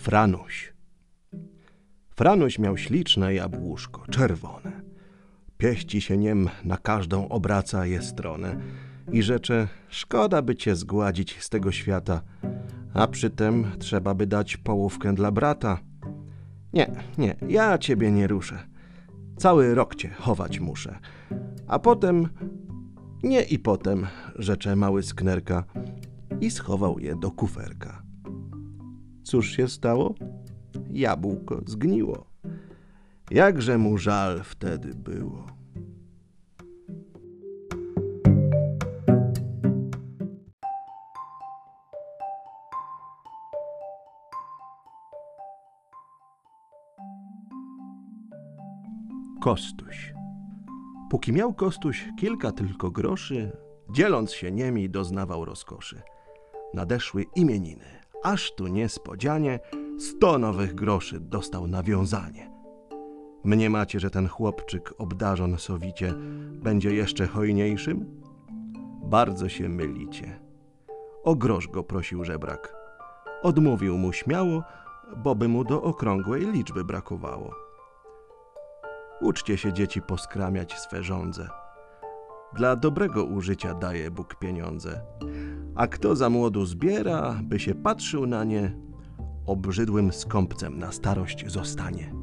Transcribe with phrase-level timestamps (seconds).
[0.00, 0.72] Franuś.
[2.10, 4.82] Franuś miał śliczne jabłuszko, czerwone.
[5.58, 8.56] Pieści się niem na każdą obraca je stronę
[9.12, 12.22] i rzecze, szkoda by cię zgładzić z tego świata,
[12.94, 15.78] a przytem trzeba by dać połówkę dla brata.
[16.72, 18.58] Nie, nie, ja ciebie nie ruszę.
[19.36, 20.98] Cały rok cię chować muszę.
[21.66, 22.28] A potem,
[23.22, 24.06] nie i potem,
[24.36, 25.64] rzecze mały sknerka
[26.40, 28.09] i schował je do kuferka.
[29.22, 30.14] Cóż się stało?
[30.90, 32.26] Jabłko zgniło.
[33.30, 35.46] Jakże mu żal wtedy było.
[49.40, 50.12] Kostuś.
[51.10, 53.52] Póki miał Kostuś kilka tylko groszy,
[53.90, 56.02] dzieląc się niemi doznawał rozkoszy.
[56.74, 57.84] Nadeszły imieniny,
[58.22, 59.60] aż tu niespodzianie
[59.98, 62.50] sto nowych groszy dostał nawiązanie.
[63.44, 66.14] Mnie macie, że ten chłopczyk obdarzon sowicie
[66.52, 68.22] będzie jeszcze hojniejszym?
[69.02, 70.40] Bardzo się mylicie.
[71.24, 72.74] O grosz go prosił żebrak.
[73.42, 74.62] Odmówił mu śmiało,
[75.16, 77.54] bo by mu do okrągłej liczby brakowało.
[79.20, 81.48] Uczcie się, dzieci, poskramiać swe żądze.
[82.52, 85.00] Dla dobrego użycia daje Bóg pieniądze.
[85.80, 88.76] A kto za młodu zbiera, by się patrzył na nie,
[89.46, 92.14] obrzydłym skąpcem na starość zostanie.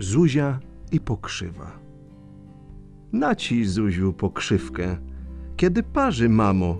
[0.00, 0.60] Zuzia
[0.92, 1.78] i pokrzywa.
[3.12, 5.11] Na ci, Zuziu, pokrzywkę,
[5.62, 6.78] kiedy parzy mamo.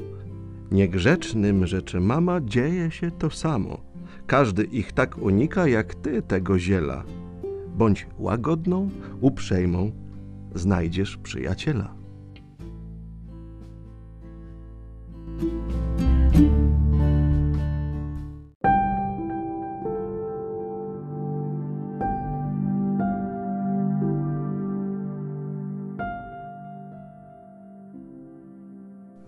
[0.71, 3.81] Niegrzecznym rzeczy mama dzieje się to samo.
[4.27, 7.05] Każdy ich tak unika, jak ty tego ziela.
[7.77, 8.89] Bądź łagodną,
[9.21, 9.93] uprzejmą,
[10.55, 11.95] znajdziesz przyjaciela.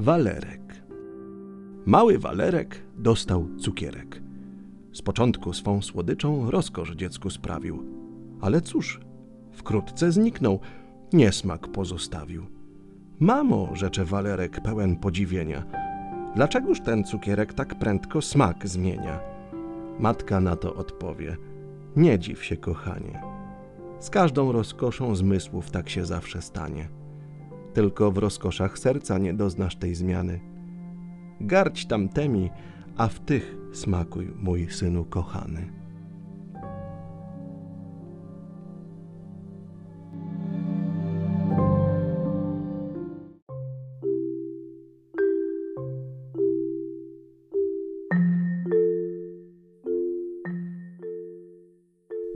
[0.05, 0.83] Walerek.
[1.87, 4.23] Mały Walerek dostał cukierek.
[4.93, 7.85] Z początku swą słodyczą rozkosz dziecku sprawił.
[8.41, 9.01] Ale cóż,
[9.53, 10.61] wkrótce zniknął,
[11.13, 12.47] niesmak pozostawił.
[13.21, 15.65] Mamo, rzecze Walerek pełen podziwienia,
[16.35, 19.21] dlaczegoż ten cukierek tak prędko smak zmienia?
[19.99, 21.37] Matka na to odpowie,
[21.97, 23.23] nie dziw się, kochanie.
[23.99, 26.89] Z każdą rozkoszą zmysłów tak się zawsze stanie
[27.75, 30.41] tylko w rozkoszach serca nie doznasz tej zmiany.
[31.41, 32.51] Garć tamtemi,
[32.97, 35.85] a w tych smakuj, mój synu kochany.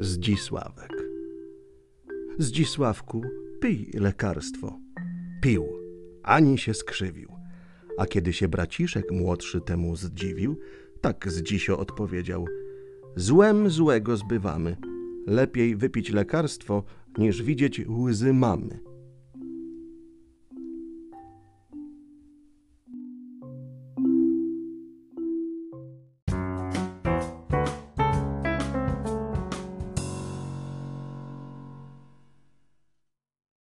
[0.00, 1.08] Zdzisławek.
[2.38, 3.22] Zdzisławku,
[3.60, 4.87] pij lekarstwo
[5.40, 5.66] pił,
[6.22, 7.28] ani się skrzywił.
[7.98, 10.58] A kiedy się braciszek młodszy temu zdziwił,
[11.00, 12.46] tak z dzisio odpowiedział:
[13.16, 14.76] Złem złego zbywamy.
[15.26, 16.84] Lepiej wypić lekarstwo,
[17.18, 18.87] niż widzieć łzy mamy.